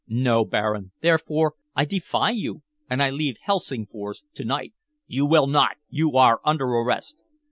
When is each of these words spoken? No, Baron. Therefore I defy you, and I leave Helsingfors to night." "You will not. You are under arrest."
No, 0.07 0.43
Baron. 0.43 0.93
Therefore 1.01 1.53
I 1.75 1.85
defy 1.85 2.31
you, 2.31 2.63
and 2.89 3.03
I 3.03 3.11
leave 3.11 3.35
Helsingfors 3.43 4.23
to 4.33 4.43
night." 4.43 4.73
"You 5.05 5.27
will 5.27 5.45
not. 5.45 5.77
You 5.89 6.13
are 6.17 6.41
under 6.43 6.65
arrest." 6.65 7.21